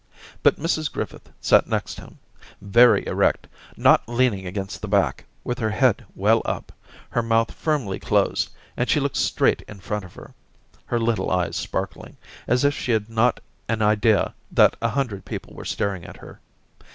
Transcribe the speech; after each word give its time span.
But 0.41 0.55
Mrs 0.55 0.91
Griffith 0.91 1.29
sat 1.41 1.67
next 1.67 1.99
him, 1.99 2.17
very 2.59 3.05
erect, 3.05 3.45
not 3.77 4.01
leaning 4.09 4.47
against 4.47 4.81
the 4.81 4.87
back, 4.87 5.25
with 5.43 5.59
her 5.59 5.69
head 5.69 6.03
well 6.15 6.41
up, 6.43 6.71
her 7.11 7.21
mouth 7.21 7.51
firmly 7.51 7.99
closed, 7.99 8.49
and 8.75 8.89
she 8.89 8.99
looked 8.99 9.15
straight 9.15 9.61
in 9.67 9.79
front 9.79 10.03
of 10.03 10.15
her, 10.15 10.33
her 10.87 10.99
little 10.99 11.29
eyes 11.29 11.55
sparkling, 11.55 12.17
as 12.47 12.63
if 12.65 12.73
she 12.73 12.91
hafl 12.93 13.09
not 13.09 13.41
an 13.69 13.83
idea 13.83 14.33
that 14.51 14.75
a 14.81 14.89
hundred 14.89 15.23
people 15.23 15.53
were 15.53 15.65
staring 15.65 16.03
at 16.03 16.17
her. 16.17 16.39